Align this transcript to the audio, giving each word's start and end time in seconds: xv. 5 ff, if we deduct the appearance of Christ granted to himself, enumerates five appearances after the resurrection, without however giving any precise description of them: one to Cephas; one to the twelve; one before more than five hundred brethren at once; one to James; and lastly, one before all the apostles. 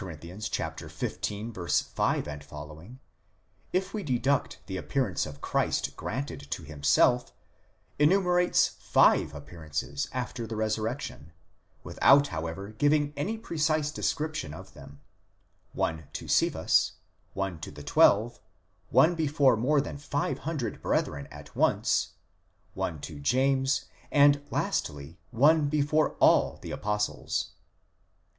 xv. 0.01 1.79
5 1.93 2.25
ff, 2.25 2.91
if 3.71 3.93
we 3.93 4.01
deduct 4.01 4.59
the 4.65 4.75
appearance 4.75 5.27
of 5.27 5.41
Christ 5.41 5.95
granted 5.95 6.47
to 6.49 6.63
himself, 6.63 7.31
enumerates 7.99 8.69
five 8.79 9.35
appearances 9.35 10.09
after 10.11 10.47
the 10.47 10.55
resurrection, 10.55 11.31
without 11.83 12.29
however 12.29 12.69
giving 12.69 13.13
any 13.15 13.37
precise 13.37 13.91
description 13.91 14.55
of 14.55 14.73
them: 14.73 15.01
one 15.71 16.05
to 16.13 16.27
Cephas; 16.27 16.93
one 17.35 17.59
to 17.59 17.69
the 17.69 17.83
twelve; 17.83 18.39
one 18.89 19.13
before 19.13 19.55
more 19.55 19.79
than 19.81 19.97
five 19.99 20.39
hundred 20.39 20.81
brethren 20.81 21.27
at 21.29 21.55
once; 21.55 22.13
one 22.73 22.99
to 23.01 23.19
James; 23.19 23.85
and 24.11 24.41
lastly, 24.49 25.19
one 25.29 25.69
before 25.69 26.15
all 26.15 26.57
the 26.63 26.71
apostles. 26.71 27.51